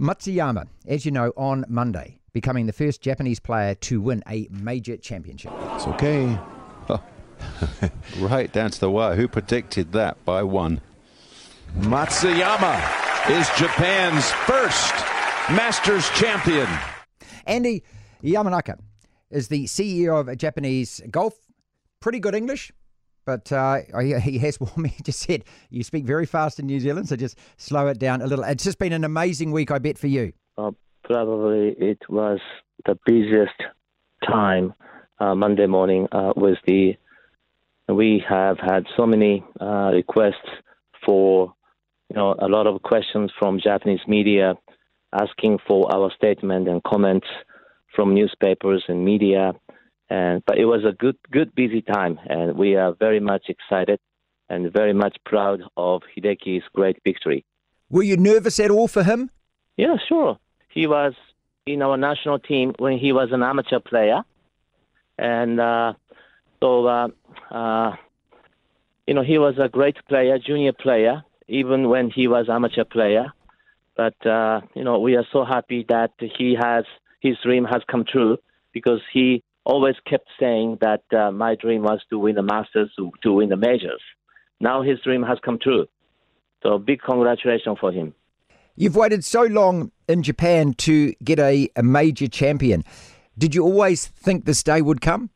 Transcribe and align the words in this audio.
Matsuyama, 0.00 0.66
as 0.86 1.04
you 1.04 1.12
know, 1.12 1.30
on 1.36 1.66
Monday, 1.68 2.20
becoming 2.32 2.64
the 2.64 2.72
first 2.72 3.02
Japanese 3.02 3.38
player 3.38 3.74
to 3.74 4.00
win 4.00 4.22
a 4.26 4.48
major 4.50 4.96
championship. 4.96 5.52
It's 5.74 5.86
okay. 5.88 6.38
Oh. 6.88 7.02
right 8.18 8.50
down 8.50 8.70
to 8.70 8.80
the 8.80 8.90
wire. 8.90 9.14
Who 9.14 9.28
predicted 9.28 9.92
that 9.92 10.24
by 10.24 10.42
one? 10.42 10.80
Matsuyama 11.76 12.80
is 13.30 13.46
Japan's 13.58 14.30
first 14.46 14.94
Masters 15.50 16.08
champion. 16.10 16.68
Andy 17.46 17.82
Yamanaka 18.24 18.78
is 19.30 19.48
the 19.48 19.64
CEO 19.66 20.18
of 20.18 20.34
Japanese 20.38 21.02
Golf. 21.10 21.34
Pretty 22.00 22.20
good 22.20 22.34
English, 22.34 22.72
but 23.24 23.52
uh, 23.52 23.78
he 24.00 24.38
has 24.38 24.58
warned 24.60 24.76
me, 24.76 24.88
He 24.88 25.02
just 25.02 25.20
said, 25.20 25.44
you 25.70 25.82
speak 25.82 26.04
very 26.04 26.26
fast 26.26 26.58
in 26.58 26.66
New 26.66 26.80
Zealand, 26.80 27.08
so 27.08 27.16
just 27.16 27.38
slow 27.56 27.86
it 27.88 27.98
down 27.98 28.22
a 28.22 28.26
little. 28.26 28.44
It's 28.44 28.64
just 28.64 28.78
been 28.78 28.92
an 28.92 29.04
amazing 29.04 29.52
week, 29.52 29.70
I 29.70 29.78
bet, 29.78 29.98
for 29.98 30.06
you. 30.06 30.32
Uh, 30.58 30.72
probably 31.04 31.74
it 31.78 31.98
was 32.08 32.40
the 32.86 32.98
busiest 33.06 33.54
time 34.26 34.74
uh, 35.18 35.34
Monday 35.34 35.66
morning 35.66 36.06
uh, 36.12 36.32
was 36.36 36.56
the. 36.66 36.94
We 37.88 38.22
have 38.28 38.58
had 38.60 38.84
so 38.96 39.04
many 39.04 39.42
uh, 39.60 39.90
requests 39.92 40.48
for, 41.04 41.52
you 42.08 42.16
know, 42.16 42.36
a 42.38 42.46
lot 42.46 42.68
of 42.68 42.82
questions 42.82 43.32
from 43.36 43.58
Japanese 43.60 44.00
media 44.06 44.54
asking 45.12 45.58
for 45.66 45.92
our 45.92 46.12
statement 46.14 46.68
and 46.68 46.80
comments 46.84 47.26
from 47.96 48.14
newspapers 48.14 48.84
and 48.86 49.04
media 49.04 49.52
and 50.10 50.42
but 50.44 50.58
it 50.58 50.64
was 50.64 50.84
a 50.84 50.92
good, 50.92 51.16
good, 51.30 51.54
busy 51.54 51.80
time, 51.80 52.18
and 52.28 52.56
we 52.56 52.74
are 52.74 52.94
very 52.98 53.20
much 53.20 53.44
excited 53.48 54.00
and 54.48 54.70
very 54.72 54.92
much 54.92 55.16
proud 55.24 55.62
of 55.76 56.02
Hideki's 56.14 56.64
great 56.74 56.98
victory. 57.04 57.44
Were 57.88 58.02
you 58.02 58.16
nervous 58.16 58.58
at 58.58 58.70
all 58.72 58.88
for 58.88 59.04
him? 59.04 59.30
Yeah, 59.76 59.94
sure. 60.08 60.38
He 60.68 60.88
was 60.88 61.14
in 61.64 61.80
our 61.82 61.96
national 61.96 62.40
team 62.40 62.74
when 62.78 62.98
he 62.98 63.12
was 63.12 63.28
an 63.30 63.42
amateur 63.44 63.78
player, 63.78 64.22
and 65.16 65.60
uh, 65.60 65.92
so 66.60 66.86
uh, 66.86 67.08
uh, 67.50 67.92
you 69.06 69.14
know 69.14 69.22
he 69.22 69.38
was 69.38 69.54
a 69.58 69.68
great 69.68 69.96
player, 70.08 70.38
junior 70.38 70.72
player, 70.72 71.22
even 71.46 71.88
when 71.88 72.10
he 72.10 72.26
was 72.26 72.48
amateur 72.48 72.84
player. 72.84 73.32
But 73.96 74.26
uh, 74.26 74.62
you 74.74 74.82
know 74.82 74.98
we 74.98 75.14
are 75.14 75.26
so 75.32 75.44
happy 75.44 75.86
that 75.88 76.12
he 76.18 76.56
has 76.60 76.84
his 77.20 77.36
dream 77.44 77.64
has 77.64 77.82
come 77.88 78.04
true 78.04 78.38
because 78.72 79.00
he 79.12 79.44
always 79.64 79.96
kept 80.08 80.28
saying 80.38 80.78
that 80.80 81.02
uh, 81.12 81.30
my 81.30 81.54
dream 81.54 81.82
was 81.82 82.00
to 82.10 82.18
win 82.18 82.34
the 82.34 82.42
Masters, 82.42 82.90
to, 82.96 83.10
to 83.22 83.32
win 83.32 83.48
the 83.48 83.56
majors. 83.56 84.00
Now 84.60 84.82
his 84.82 85.00
dream 85.00 85.22
has 85.22 85.38
come 85.44 85.58
true. 85.62 85.86
So 86.62 86.78
big 86.78 87.00
congratulations 87.02 87.78
for 87.80 87.92
him. 87.92 88.14
You've 88.76 88.96
waited 88.96 89.24
so 89.24 89.42
long 89.42 89.92
in 90.08 90.22
Japan 90.22 90.74
to 90.74 91.12
get 91.24 91.38
a, 91.38 91.68
a 91.76 91.82
major 91.82 92.28
champion. 92.28 92.84
Did 93.36 93.54
you 93.54 93.62
always 93.64 94.06
think 94.06 94.44
this 94.44 94.62
day 94.62 94.82
would 94.82 95.00
come? 95.00 95.30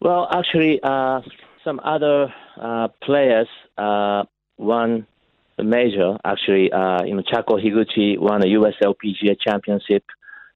Well, 0.00 0.28
actually, 0.30 0.80
uh, 0.82 1.20
some 1.64 1.80
other 1.84 2.32
uh, 2.60 2.88
players 3.02 3.48
uh, 3.78 4.24
won 4.58 5.06
the 5.56 5.64
major. 5.64 6.16
Actually, 6.24 6.70
uh, 6.72 7.04
you 7.04 7.14
know, 7.14 7.22
Chako 7.22 7.58
Higuchi 7.58 8.18
won 8.18 8.44
a 8.44 8.48
U.S. 8.48 8.74
LPGA 8.82 9.36
championship. 9.40 10.04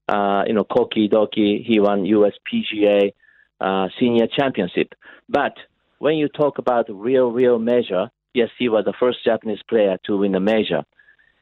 Uh, 0.09 0.43
you 0.47 0.53
know, 0.53 0.63
Kohki 0.63 1.07
Idoki, 1.07 1.63
he 1.63 1.79
won 1.79 2.03
US 2.05 2.33
PGA 2.51 3.13
uh, 3.61 3.89
Senior 3.99 4.25
Championship. 4.27 4.95
But 5.27 5.53
when 5.99 6.15
you 6.15 6.29
talk 6.29 6.57
about 6.57 6.87
real, 6.89 7.31
real 7.31 7.59
measure, 7.59 8.09
yes, 8.33 8.49
he 8.57 8.69
was 8.69 8.85
the 8.85 8.93
first 8.99 9.23
Japanese 9.23 9.61
player 9.69 9.97
to 10.05 10.17
win 10.17 10.33
a 10.33 10.39
major. 10.39 10.83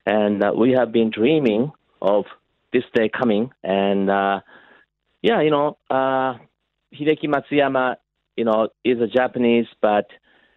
And 0.06 0.44
uh, 0.44 0.52
we 0.58 0.74
have 0.78 0.92
been 0.92 1.12
dreaming 1.12 1.72
of 2.02 2.26
this 2.74 2.84
day 2.94 3.10
coming. 3.10 3.52
And 3.64 4.10
uh, 4.10 4.42
yeah, 5.22 5.42
you 5.42 5.52
know, 5.52 5.78
uh, 5.90 6.36
Hideki 6.94 7.26
Matsuyama, 7.26 7.96
you 8.36 8.44
know, 8.44 8.68
is 8.84 9.00
a 9.00 9.08
Japanese, 9.08 9.68
but 9.82 10.08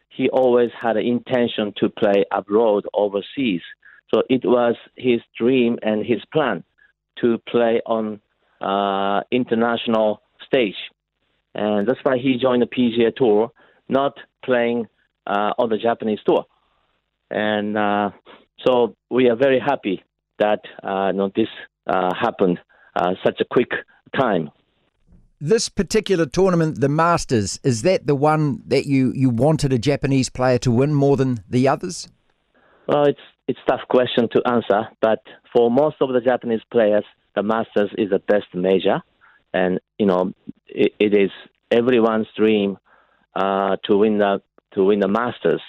he 0.09 0.28
always 0.31 0.70
had 0.81 0.97
an 0.97 1.06
intention 1.06 1.72
to 1.76 1.88
play 1.88 2.25
abroad, 2.32 2.87
overseas. 2.93 3.62
So 4.12 4.22
it 4.28 4.44
was 4.44 4.75
his 4.97 5.20
dream 5.38 5.78
and 5.82 6.04
his 6.04 6.20
plan 6.32 6.65
to 7.20 7.38
play 7.50 7.81
on 7.86 8.20
uh, 8.60 9.22
international 9.31 10.22
stage, 10.47 10.76
and 11.54 11.86
that's 11.86 12.00
why 12.03 12.19
he 12.19 12.38
joined 12.41 12.62
the 12.62 12.66
PGA 12.66 13.14
Tour, 13.14 13.50
not 13.88 14.14
playing 14.44 14.86
uh, 15.26 15.53
on 15.58 15.69
the 15.69 15.78
Japanese 15.78 16.19
tour. 16.26 16.44
And 17.31 17.76
uh, 17.76 18.10
so 18.66 18.97
we 19.10 19.28
are 19.28 19.36
very 19.36 19.60
happy 19.60 20.03
that 20.38 20.60
uh, 20.82 21.08
you 21.12 21.19
know, 21.19 21.31
this 21.34 21.48
uh, 21.86 22.12
happened 22.14 22.58
uh, 22.97 23.14
such 23.25 23.41
a 23.41 23.44
quick 23.44 23.70
time. 24.19 24.50
This 25.41 25.70
particular 25.70 26.26
tournament, 26.26 26.81
the 26.81 26.88
Masters, 26.88 27.58
is 27.64 27.82
that 27.82 28.06
the 28.06 28.14
one 28.14 28.62
that 28.66 28.87
you, 28.87 29.12
you 29.14 29.31
wanted 29.31 29.72
a 29.72 29.78
Japanese 29.78 30.28
player 30.28 30.58
to 30.58 30.70
win 30.70 30.92
more 30.92 31.16
than 31.16 31.42
the 31.48 31.66
others? 31.66 32.08
Well, 32.87 33.04
it's 33.04 33.20
it's 33.50 33.59
tough 33.66 33.81
question 33.88 34.28
to 34.28 34.41
answer, 34.47 34.88
but 35.00 35.25
for 35.53 35.72
most 35.72 35.97
of 36.00 36.12
the 36.12 36.21
Japanese 36.21 36.61
players, 36.71 37.03
the 37.34 37.43
Masters 37.43 37.91
is 37.99 38.11
the 38.11 38.21
best 38.21 38.47
major, 38.55 39.03
and 39.53 39.81
you 39.99 40.06
know 40.06 40.33
it, 40.69 40.93
it 41.00 41.12
is 41.16 41.33
everyone's 41.69 42.28
dream 42.37 42.78
uh, 43.34 43.75
to 43.87 43.97
win 43.97 44.19
the 44.19 44.41
to 44.75 44.84
win 44.84 45.00
the 45.00 45.09
Masters. 45.09 45.61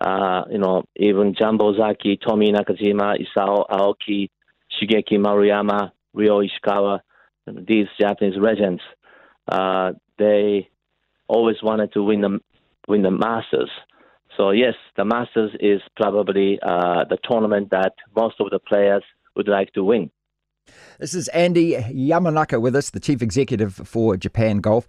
Uh, 0.00 0.44
you 0.50 0.56
know, 0.56 0.84
even 0.96 1.34
Jumbo 1.38 1.74
Ozaki, 1.74 2.16
Tommy 2.16 2.50
Nakajima, 2.50 3.16
Isao 3.20 3.68
Aoki, 3.68 4.30
Shigeki 4.72 5.18
Maruyama, 5.18 5.90
Ryo 6.14 6.40
Ishikawa, 6.40 7.00
these 7.46 7.88
Japanese 8.00 8.38
legends, 8.40 8.80
uh, 9.52 9.92
they 10.18 10.70
always 11.26 11.56
wanted 11.62 11.92
to 11.92 12.02
win 12.02 12.22
the 12.22 12.40
win 12.86 13.02
the 13.02 13.10
Masters. 13.10 13.70
So 14.38 14.52
yes, 14.52 14.74
the 14.96 15.04
Masters 15.04 15.50
is 15.58 15.80
probably 15.96 16.60
uh, 16.62 17.04
the 17.10 17.18
tournament 17.28 17.70
that 17.70 17.94
most 18.14 18.36
of 18.38 18.50
the 18.50 18.60
players 18.60 19.02
would 19.34 19.48
like 19.48 19.72
to 19.72 19.82
win. 19.82 20.10
This 21.00 21.12
is 21.12 21.26
Andy 21.28 21.72
Yamanaka 21.74 22.60
with 22.60 22.76
us, 22.76 22.90
the 22.90 23.00
chief 23.00 23.20
executive 23.20 23.74
for 23.74 24.16
Japan 24.16 24.58
Golf. 24.58 24.86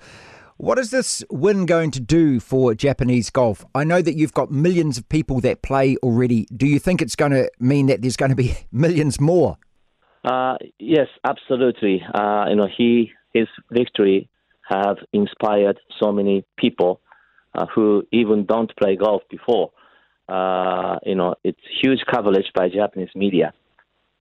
What 0.57 0.77
is 0.77 0.91
this 0.91 1.23
win 1.31 1.65
going 1.65 1.89
to 1.91 1.99
do 1.99 2.39
for 2.41 2.75
Japanese 2.75 3.29
golf? 3.29 3.65
I 3.73 3.85
know 3.85 4.01
that 4.01 4.15
you've 4.15 4.33
got 4.33 4.51
millions 4.51 4.97
of 4.97 5.07
people 5.07 5.39
that 5.39 5.61
play 5.61 5.95
already. 6.03 6.47
Do 6.53 6.67
you 6.67 6.79
think 6.79 7.01
it's 7.01 7.15
going 7.15 7.31
to 7.31 7.49
mean 7.59 7.85
that 7.85 8.01
there's 8.01 8.17
going 8.17 8.31
to 8.31 8.35
be 8.35 8.57
millions 8.71 9.21
more? 9.21 9.57
Uh, 10.25 10.57
yes, 10.77 11.07
absolutely. 11.25 12.03
Uh, 12.13 12.45
you 12.49 12.57
know, 12.57 12.67
he 12.67 13.11
his 13.33 13.47
victory 13.71 14.29
have 14.69 14.97
inspired 15.13 15.79
so 15.97 16.11
many 16.11 16.43
people 16.57 16.99
uh, 17.55 17.65
who 17.73 18.03
even 18.11 18.45
don't 18.45 18.75
play 18.77 18.95
golf 18.95 19.21
before. 19.29 19.71
Uh, 20.27 20.97
you 21.05 21.15
know, 21.15 21.35
it's 21.43 21.59
huge 21.81 21.99
coverage 22.11 22.51
by 22.53 22.69
Japanese 22.69 23.09
media, 23.15 23.51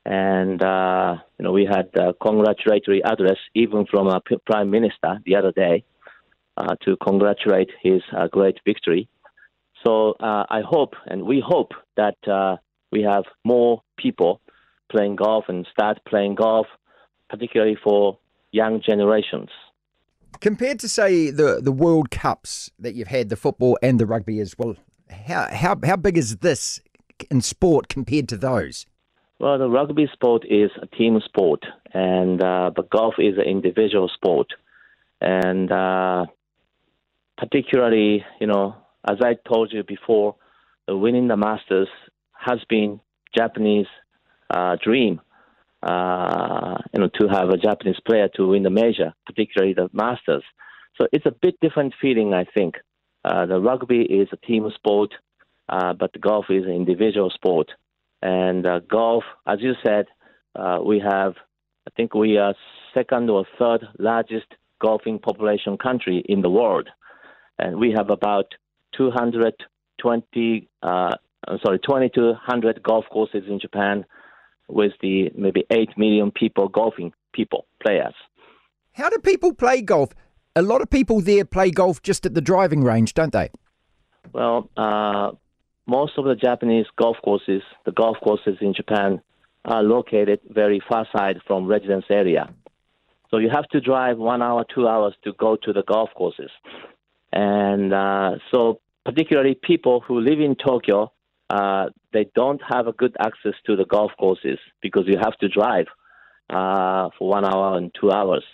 and 0.06 0.62
uh, 0.62 1.16
you 1.38 1.44
know 1.44 1.52
we 1.52 1.66
had 1.66 1.90
a 1.96 2.14
congratulatory 2.14 3.02
address 3.04 3.36
even 3.54 3.84
from 3.86 4.06
a 4.08 4.20
prime 4.46 4.70
minister 4.70 5.18
the 5.26 5.36
other 5.36 5.52
day 5.52 5.84
uh, 6.56 6.74
to 6.84 6.96
congratulate 6.96 7.70
his 7.82 8.02
uh, 8.16 8.26
great 8.26 8.58
victory. 8.64 9.08
So 9.86 10.12
uh, 10.18 10.44
I 10.48 10.62
hope, 10.66 10.94
and 11.06 11.22
we 11.22 11.42
hope 11.46 11.72
that 11.96 12.16
we 12.90 13.02
have 13.02 13.24
more 13.44 13.82
people 13.96 14.40
playing 14.90 15.16
golf 15.16 15.44
and 15.48 15.66
start 15.70 15.98
playing 16.08 16.34
golf, 16.34 16.66
particularly 17.28 17.76
for 17.82 18.18
young 18.50 18.80
generations. 18.80 19.50
Compared 20.40 20.78
to 20.80 20.88
say 20.88 21.30
the 21.30 21.60
the 21.62 21.72
World 21.72 22.10
Cups 22.10 22.70
that 22.78 22.94
you've 22.94 23.08
had, 23.08 23.28
the 23.28 23.36
football 23.36 23.78
and 23.82 23.98
the 23.98 24.06
rugby 24.06 24.40
as 24.40 24.56
well, 24.56 24.76
how 25.26 25.48
how 25.50 25.76
how 25.84 25.96
big 25.96 26.16
is 26.16 26.36
this 26.38 26.80
in 27.30 27.40
sport 27.40 27.88
compared 27.88 28.28
to 28.28 28.36
those? 28.36 28.86
Well, 29.40 29.58
the 29.58 29.68
rugby 29.68 30.08
sport 30.12 30.44
is 30.48 30.70
a 30.80 30.86
team 30.86 31.20
sport, 31.24 31.64
and 31.92 32.42
uh, 32.42 32.70
but 32.74 32.90
golf 32.90 33.14
is 33.18 33.36
an 33.36 33.44
individual 33.44 34.08
sport, 34.08 34.48
and 35.20 35.70
uh, 35.70 36.26
particularly, 37.36 38.24
you 38.40 38.46
know, 38.46 38.76
as 39.08 39.18
I 39.20 39.34
told 39.48 39.72
you 39.72 39.82
before, 39.82 40.36
winning 40.88 41.28
the 41.28 41.36
Masters 41.36 41.88
has 42.32 42.58
been 42.68 43.00
Japanese 43.36 43.86
uh, 44.50 44.76
dream 44.82 45.20
uh, 45.82 46.76
you 46.92 47.00
know, 47.00 47.08
to 47.20 47.28
have 47.28 47.50
a 47.50 47.56
Japanese 47.56 48.00
player 48.06 48.28
to 48.34 48.48
win 48.48 48.62
the 48.62 48.70
major, 48.70 49.14
particularly 49.26 49.74
the 49.74 49.88
Masters. 49.92 50.42
So 50.96 51.06
it's 51.12 51.26
a 51.26 51.30
bit 51.30 51.54
different 51.60 51.94
feeling, 52.00 52.34
I 52.34 52.44
think. 52.44 52.74
Uh, 53.24 53.46
the 53.46 53.60
rugby 53.60 54.02
is 54.02 54.28
a 54.32 54.46
team 54.46 54.68
sport, 54.74 55.12
uh, 55.68 55.92
but 55.92 56.20
golf 56.20 56.46
is 56.50 56.64
an 56.64 56.72
individual 56.72 57.30
sport. 57.30 57.70
And 58.22 58.66
uh, 58.66 58.80
golf, 58.80 59.24
as 59.46 59.58
you 59.60 59.74
said, 59.84 60.06
uh, 60.56 60.78
we 60.84 60.98
have, 60.98 61.34
I 61.86 61.90
think 61.96 62.14
we 62.14 62.38
are 62.38 62.54
second 62.94 63.30
or 63.30 63.44
third 63.58 63.86
largest 63.98 64.46
golfing 64.80 65.18
population 65.18 65.76
country 65.76 66.24
in 66.28 66.42
the 66.42 66.50
world, 66.50 66.88
and 67.58 67.78
we 67.78 67.94
have 67.96 68.10
about 68.10 68.46
220, 68.96 70.68
uh, 70.82 71.10
sorry, 71.64 71.78
2,200 71.78 72.82
golf 72.82 73.04
courses 73.10 73.44
in 73.48 73.60
Japan, 73.60 74.04
with 74.68 74.92
the 75.00 75.30
maybe 75.34 75.64
8 75.70 75.96
million 75.96 76.30
people 76.30 76.68
golfing 76.68 77.12
people, 77.32 77.66
players. 77.82 78.14
How 78.92 79.08
do 79.10 79.18
people 79.18 79.54
play 79.54 79.82
golf? 79.82 80.10
A 80.56 80.62
lot 80.62 80.80
of 80.80 80.90
people 80.90 81.20
there 81.20 81.44
play 81.44 81.70
golf 81.70 82.02
just 82.02 82.26
at 82.26 82.34
the 82.34 82.40
driving 82.40 82.82
range, 82.82 83.14
don't 83.14 83.32
they? 83.32 83.50
Well, 84.32 84.68
uh, 84.76 85.32
most 85.86 86.18
of 86.18 86.24
the 86.24 86.34
Japanese 86.34 86.86
golf 86.96 87.16
courses, 87.24 87.62
the 87.86 87.92
golf 87.92 88.18
courses 88.22 88.58
in 88.60 88.74
Japan, 88.74 89.20
are 89.64 89.82
located 89.82 90.40
very 90.48 90.82
far 90.88 91.06
side 91.16 91.38
from 91.46 91.66
residence 91.66 92.04
area. 92.10 92.52
So 93.30 93.38
you 93.38 93.50
have 93.50 93.68
to 93.68 93.80
drive 93.80 94.18
one 94.18 94.42
hour, 94.42 94.64
two 94.74 94.88
hours 94.88 95.14
to 95.24 95.32
go 95.34 95.56
to 95.56 95.72
the 95.72 95.82
golf 95.82 96.10
courses. 96.16 96.50
And 97.32 97.92
uh, 97.92 98.36
so, 98.52 98.80
particularly 99.04 99.54
people 99.54 100.00
who 100.00 100.20
live 100.20 100.40
in 100.40 100.56
Tokyo, 100.56 101.12
uh, 101.50 101.86
they 102.12 102.30
don't 102.34 102.60
have 102.68 102.86
a 102.86 102.92
good 102.92 103.16
access 103.20 103.54
to 103.66 103.76
the 103.76 103.84
golf 103.84 104.12
courses 104.18 104.58
because 104.82 105.04
you 105.06 105.16
have 105.22 105.36
to 105.38 105.48
drive 105.48 105.86
uh, 106.50 107.08
for 107.18 107.28
one 107.28 107.44
hour 107.44 107.76
and 107.76 107.90
two 107.98 108.10
hours. 108.10 108.44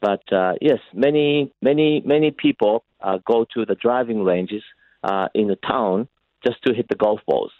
But 0.00 0.20
uh, 0.32 0.52
yes, 0.60 0.78
many, 0.92 1.52
many, 1.62 2.02
many 2.04 2.30
people 2.30 2.84
uh, 3.00 3.18
go 3.26 3.46
to 3.54 3.64
the 3.64 3.74
driving 3.74 4.22
ranges 4.22 4.62
uh, 5.02 5.28
in 5.34 5.48
the 5.48 5.56
town 5.56 6.08
just 6.46 6.62
to 6.64 6.74
hit 6.74 6.86
the 6.88 6.96
golf 6.96 7.20
balls. 7.26 7.52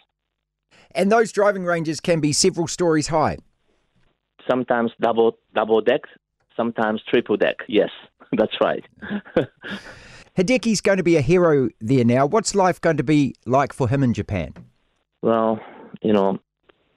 And 0.91 1.11
those 1.11 1.31
driving 1.31 1.65
ranges 1.65 1.99
can 1.99 2.19
be 2.19 2.31
several 2.33 2.67
stories 2.67 3.07
high. 3.07 3.37
Sometimes 4.49 4.91
double 5.01 5.39
double 5.55 5.81
deck, 5.81 6.01
sometimes 6.55 7.01
triple 7.09 7.35
deck. 7.37 7.55
Yes, 7.67 7.89
that's 8.37 8.53
right. 8.61 8.85
Hideki's 10.37 10.81
going 10.81 10.97
to 10.97 11.03
be 11.03 11.15
a 11.15 11.21
hero 11.21 11.69
there 11.79 12.03
now. 12.03 12.25
What's 12.25 12.53
life 12.53 12.79
going 12.81 12.97
to 12.97 13.03
be 13.03 13.35
like 13.45 13.73
for 13.73 13.87
him 13.87 14.03
in 14.03 14.13
Japan? 14.13 14.53
Well, 15.25 15.59
you 16.03 16.13
know, 16.13 16.37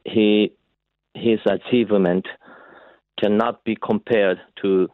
he 0.04 0.52
his 1.14 1.38
achievement 1.46 2.26
cannot 3.18 3.64
be 3.64 3.74
compared 3.74 4.38
to, 4.60 4.88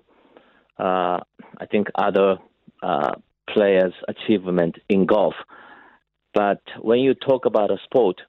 uh, 0.79 1.19
I 1.59 1.67
think, 1.69 1.89
other 1.97 2.37
uh, 2.81 3.15
players' 3.53 3.93
achievement 4.07 4.77
in 4.89 5.07
golf. 5.07 5.35
But 6.33 6.61
when 6.81 7.01
you 7.01 7.15
talk 7.15 7.45
about 7.45 7.73
a 7.73 7.79
sport, 7.83 8.21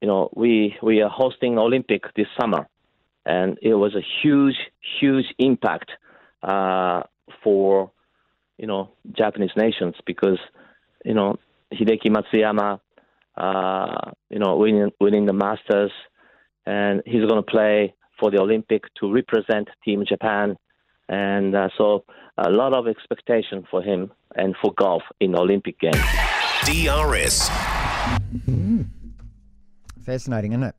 you 0.00 0.06
know, 0.06 0.30
we 0.32 0.76
we 0.80 1.02
are 1.02 1.10
hosting 1.10 1.58
Olympic 1.58 2.02
this 2.14 2.28
summer, 2.40 2.68
and 3.26 3.58
it 3.62 3.74
was 3.74 3.96
a 3.96 4.04
huge, 4.22 4.58
huge 5.00 5.26
impact 5.40 5.90
uh, 6.44 7.02
for 7.42 7.90
you 8.58 8.68
know 8.68 8.90
Japanese 9.10 9.56
nations 9.56 9.96
because 10.06 10.38
you 11.04 11.14
know 11.14 11.36
Hideki 11.72 12.10
Matsuyama, 12.10 12.78
uh, 13.38 14.10
you 14.30 14.38
know, 14.38 14.56
winning 14.56 14.90
winning 15.00 15.26
the 15.26 15.32
Masters, 15.32 15.92
and 16.66 17.02
he's 17.06 17.24
going 17.24 17.42
to 17.42 17.50
play 17.50 17.94
for 18.18 18.30
the 18.30 18.40
Olympic 18.40 18.82
to 19.00 19.12
represent 19.12 19.68
Team 19.84 20.04
Japan, 20.06 20.56
and 21.08 21.54
uh, 21.54 21.68
so 21.78 22.04
a 22.36 22.50
lot 22.50 22.74
of 22.74 22.86
expectation 22.88 23.64
for 23.70 23.82
him 23.82 24.10
and 24.34 24.54
for 24.60 24.72
golf 24.74 25.02
in 25.20 25.34
Olympic 25.34 25.78
Games. 25.78 25.96
DRS. 26.64 27.48
Fascinating, 30.04 30.52
isn't 30.52 30.64
it? 30.64 30.74